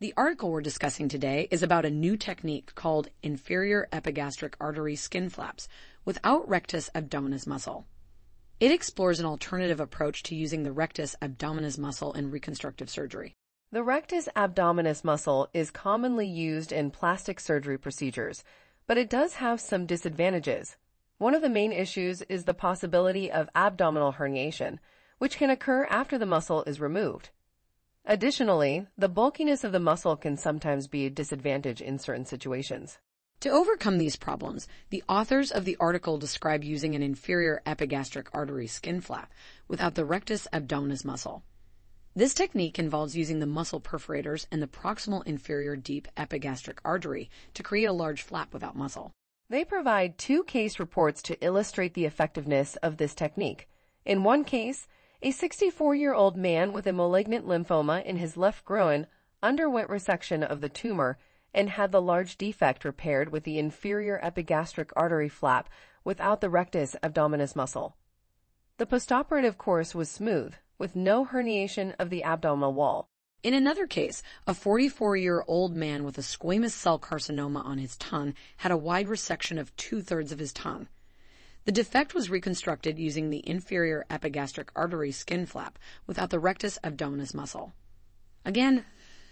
The 0.00 0.14
article 0.16 0.50
we're 0.50 0.62
discussing 0.62 1.10
today 1.10 1.46
is 1.50 1.62
about 1.62 1.84
a 1.84 1.90
new 1.90 2.16
technique 2.16 2.74
called 2.74 3.10
inferior 3.22 3.86
epigastric 3.92 4.56
artery 4.58 4.96
skin 4.96 5.28
flaps 5.28 5.68
without 6.06 6.48
rectus 6.48 6.88
abdominis 6.94 7.46
muscle. 7.46 7.84
It 8.60 8.72
explores 8.72 9.20
an 9.20 9.26
alternative 9.26 9.78
approach 9.78 10.22
to 10.22 10.34
using 10.34 10.62
the 10.62 10.72
rectus 10.72 11.16
abdominis 11.20 11.76
muscle 11.76 12.14
in 12.14 12.30
reconstructive 12.30 12.88
surgery. 12.88 13.34
The 13.72 13.82
rectus 13.82 14.26
abdominis 14.34 15.04
muscle 15.04 15.50
is 15.52 15.70
commonly 15.70 16.26
used 16.26 16.72
in 16.72 16.90
plastic 16.90 17.38
surgery 17.38 17.76
procedures, 17.76 18.42
but 18.86 18.96
it 18.96 19.10
does 19.10 19.34
have 19.34 19.60
some 19.60 19.84
disadvantages. 19.84 20.78
One 21.18 21.34
of 21.34 21.42
the 21.42 21.50
main 21.50 21.72
issues 21.72 22.22
is 22.22 22.44
the 22.44 22.54
possibility 22.54 23.30
of 23.30 23.50
abdominal 23.54 24.14
herniation, 24.14 24.78
which 25.18 25.36
can 25.36 25.50
occur 25.50 25.86
after 25.90 26.16
the 26.16 26.24
muscle 26.24 26.64
is 26.64 26.80
removed. 26.80 27.28
Additionally, 28.04 28.86
the 28.96 29.08
bulkiness 29.08 29.62
of 29.62 29.72
the 29.72 29.80
muscle 29.80 30.16
can 30.16 30.36
sometimes 30.36 30.88
be 30.88 31.06
a 31.06 31.10
disadvantage 31.10 31.80
in 31.80 31.98
certain 31.98 32.24
situations. 32.24 32.98
To 33.40 33.50
overcome 33.50 33.98
these 33.98 34.16
problems, 34.16 34.68
the 34.90 35.02
authors 35.08 35.50
of 35.50 35.64
the 35.64 35.76
article 35.80 36.18
describe 36.18 36.62
using 36.62 36.94
an 36.94 37.02
inferior 37.02 37.62
epigastric 37.64 38.28
artery 38.34 38.66
skin 38.66 39.00
flap 39.00 39.32
without 39.68 39.94
the 39.94 40.04
rectus 40.04 40.46
abdominis 40.52 41.04
muscle. 41.04 41.42
This 42.14 42.34
technique 42.34 42.78
involves 42.78 43.16
using 43.16 43.38
the 43.38 43.46
muscle 43.46 43.80
perforators 43.80 44.46
and 44.50 44.60
the 44.60 44.66
proximal 44.66 45.26
inferior 45.26 45.76
deep 45.76 46.08
epigastric 46.16 46.80
artery 46.84 47.30
to 47.54 47.62
create 47.62 47.86
a 47.86 47.92
large 47.92 48.22
flap 48.22 48.52
without 48.52 48.76
muscle. 48.76 49.12
They 49.48 49.64
provide 49.64 50.18
two 50.18 50.44
case 50.44 50.78
reports 50.78 51.22
to 51.22 51.42
illustrate 51.42 51.94
the 51.94 52.04
effectiveness 52.04 52.76
of 52.76 52.96
this 52.96 53.14
technique. 53.14 53.68
In 54.04 54.22
one 54.22 54.44
case, 54.44 54.86
a 55.22 55.32
64-year-old 55.32 56.36
man 56.36 56.72
with 56.72 56.86
a 56.86 56.92
malignant 56.92 57.46
lymphoma 57.46 58.02
in 58.04 58.16
his 58.16 58.38
left 58.38 58.64
groin 58.64 59.06
underwent 59.42 59.88
resection 59.90 60.42
of 60.42 60.62
the 60.62 60.68
tumor 60.68 61.18
and 61.52 61.68
had 61.68 61.92
the 61.92 62.00
large 62.00 62.38
defect 62.38 62.84
repaired 62.84 63.30
with 63.30 63.44
the 63.44 63.58
inferior 63.58 64.18
epigastric 64.22 64.90
artery 64.96 65.28
flap 65.28 65.68
without 66.04 66.40
the 66.40 66.48
rectus 66.48 66.96
abdominis 67.02 67.54
muscle. 67.54 67.96
The 68.78 68.86
postoperative 68.86 69.58
course 69.58 69.94
was 69.94 70.10
smooth, 70.10 70.54
with 70.78 70.96
no 70.96 71.26
herniation 71.26 71.94
of 71.98 72.08
the 72.08 72.24
abdominal 72.24 72.72
wall. 72.72 73.10
In 73.42 73.52
another 73.52 73.86
case, 73.86 74.22
a 74.46 74.54
44 74.54 75.16
year 75.16 75.44
old 75.46 75.76
man 75.76 76.04
with 76.04 76.16
a 76.16 76.22
squamous 76.22 76.70
cell 76.70 76.98
carcinoma 76.98 77.62
on 77.62 77.76
his 77.76 77.96
tongue 77.98 78.34
had 78.58 78.72
a 78.72 78.76
wide 78.76 79.08
resection 79.08 79.58
of 79.58 79.74
two 79.76 80.00
thirds 80.00 80.32
of 80.32 80.38
his 80.38 80.52
tongue. 80.52 80.88
The 81.66 81.72
defect 81.72 82.14
was 82.14 82.30
reconstructed 82.30 82.98
using 82.98 83.28
the 83.28 83.46
inferior 83.48 84.06
epigastric 84.08 84.70
artery 84.74 85.12
skin 85.12 85.44
flap 85.44 85.78
without 86.06 86.30
the 86.30 86.40
rectus 86.40 86.78
abdominis 86.82 87.34
muscle. 87.34 87.74
Again, 88.44 88.86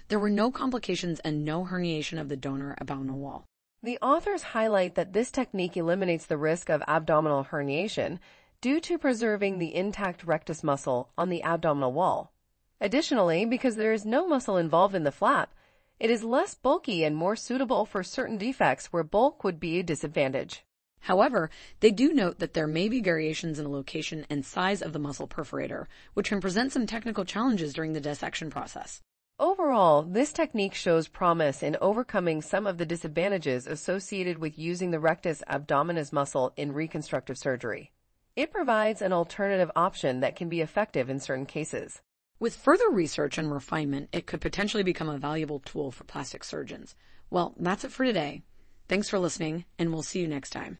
there 0.08 0.18
were 0.18 0.30
no 0.30 0.50
complications 0.50 1.20
and 1.20 1.44
no 1.44 1.64
herniation 1.64 2.20
of 2.20 2.28
the 2.28 2.36
donor 2.36 2.76
abdominal 2.80 3.18
wall. 3.18 3.46
The 3.82 3.98
authors 4.02 4.42
highlight 4.42 4.94
that 4.94 5.12
this 5.12 5.30
technique 5.30 5.76
eliminates 5.76 6.26
the 6.26 6.36
risk 6.36 6.68
of 6.68 6.82
abdominal 6.86 7.44
herniation 7.44 8.18
due 8.60 8.80
to 8.80 8.98
preserving 8.98 9.58
the 9.58 9.74
intact 9.74 10.24
rectus 10.24 10.62
muscle 10.64 11.10
on 11.16 11.28
the 11.28 11.42
abdominal 11.42 11.92
wall. 11.92 12.32
Additionally, 12.80 13.44
because 13.44 13.76
there 13.76 13.92
is 13.92 14.04
no 14.04 14.26
muscle 14.26 14.56
involved 14.56 14.94
in 14.94 15.04
the 15.04 15.12
flap, 15.12 15.54
it 15.98 16.10
is 16.10 16.24
less 16.24 16.54
bulky 16.54 17.04
and 17.04 17.16
more 17.16 17.36
suitable 17.36 17.84
for 17.84 18.02
certain 18.02 18.36
defects 18.36 18.92
where 18.92 19.02
bulk 19.02 19.44
would 19.44 19.58
be 19.58 19.78
a 19.78 19.82
disadvantage. 19.82 20.64
However, 21.00 21.50
they 21.80 21.90
do 21.90 22.12
note 22.12 22.38
that 22.38 22.54
there 22.54 22.66
may 22.66 22.88
be 22.88 23.00
variations 23.00 23.58
in 23.58 23.64
the 23.64 23.70
location 23.70 24.26
and 24.28 24.44
size 24.44 24.82
of 24.82 24.92
the 24.92 24.98
muscle 24.98 25.28
perforator, 25.28 25.86
which 26.14 26.28
can 26.28 26.40
present 26.40 26.72
some 26.72 26.86
technical 26.86 27.24
challenges 27.24 27.72
during 27.72 27.92
the 27.92 28.00
dissection 28.00 28.50
process. 28.50 29.00
Overall, 29.40 30.02
this 30.02 30.32
technique 30.32 30.74
shows 30.74 31.06
promise 31.06 31.62
in 31.62 31.76
overcoming 31.80 32.42
some 32.42 32.66
of 32.66 32.76
the 32.76 32.84
disadvantages 32.84 33.68
associated 33.68 34.38
with 34.38 34.58
using 34.58 34.90
the 34.90 34.98
rectus 34.98 35.44
abdominis 35.48 36.12
muscle 36.12 36.52
in 36.56 36.72
reconstructive 36.72 37.38
surgery. 37.38 37.92
It 38.34 38.52
provides 38.52 39.00
an 39.00 39.12
alternative 39.12 39.70
option 39.76 40.20
that 40.20 40.34
can 40.34 40.48
be 40.48 40.60
effective 40.60 41.08
in 41.08 41.20
certain 41.20 41.46
cases. 41.46 42.02
With 42.40 42.54
further 42.54 42.88
research 42.90 43.38
and 43.38 43.52
refinement, 43.52 44.10
it 44.12 44.26
could 44.26 44.40
potentially 44.40 44.82
become 44.82 45.08
a 45.08 45.18
valuable 45.18 45.60
tool 45.60 45.90
for 45.90 46.04
plastic 46.04 46.44
surgeons. 46.44 46.94
Well, 47.30 47.54
that's 47.58 47.84
it 47.84 47.92
for 47.92 48.04
today. 48.04 48.42
Thanks 48.88 49.08
for 49.08 49.18
listening, 49.18 49.64
and 49.78 49.92
we'll 49.92 50.02
see 50.02 50.20
you 50.20 50.28
next 50.28 50.50
time. 50.50 50.76